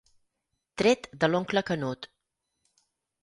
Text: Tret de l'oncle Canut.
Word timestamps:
Tret 0.81 1.05
de 1.23 1.29
l'oncle 1.29 1.63
Canut. 1.69 2.09